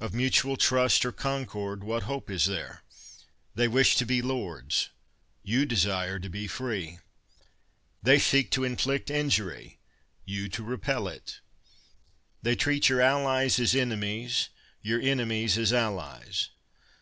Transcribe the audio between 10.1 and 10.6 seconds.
you